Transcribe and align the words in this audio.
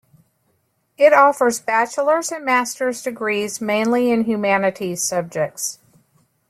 It 0.97 1.13
offers 1.13 1.59
bachelor's 1.59 2.31
and 2.31 2.43
master's 2.43 3.03
degrees, 3.03 3.61
mainly 3.61 4.09
in 4.09 4.23
humanities 4.23 5.03
subjects. 5.03 5.77